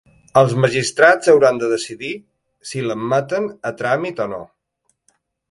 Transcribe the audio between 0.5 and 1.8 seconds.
magistrats hauran de